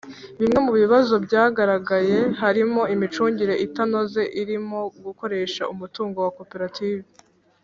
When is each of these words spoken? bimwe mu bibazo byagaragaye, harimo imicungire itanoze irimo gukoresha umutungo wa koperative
bimwe 0.39 0.59
mu 0.65 0.71
bibazo 0.81 1.13
byagaragaye, 1.25 2.17
harimo 2.41 2.81
imicungire 2.93 3.53
itanoze 3.65 4.21
irimo 4.41 4.79
gukoresha 5.05 5.63
umutungo 5.73 6.17
wa 6.25 6.31
koperative 6.39 7.07